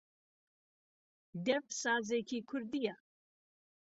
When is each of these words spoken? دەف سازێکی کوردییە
دەف 1.45 1.65
سازێکی 1.81 2.39
کوردییە 2.49 2.95